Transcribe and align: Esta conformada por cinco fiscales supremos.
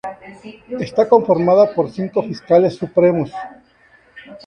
Esta 0.79 1.07
conformada 1.07 1.75
por 1.75 1.91
cinco 1.91 2.23
fiscales 2.23 2.75
supremos. 2.75 3.31